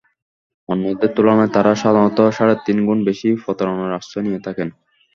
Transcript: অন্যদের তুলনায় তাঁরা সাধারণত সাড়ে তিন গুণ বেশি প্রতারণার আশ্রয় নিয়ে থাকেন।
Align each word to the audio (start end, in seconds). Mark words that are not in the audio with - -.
অন্যদের 0.69 1.09
তুলনায় 1.15 1.53
তাঁরা 1.55 1.71
সাধারণত 1.75 2.19
সাড়ে 2.31 2.55
তিন 2.65 2.77
গুণ 2.87 2.99
বেশি 3.09 3.29
প্রতারণার 3.43 3.97
আশ্রয় 3.99 4.25
নিয়ে 4.25 4.43
থাকেন। 4.45 4.67